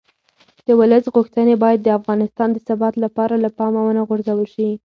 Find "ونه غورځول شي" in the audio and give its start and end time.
3.83-4.69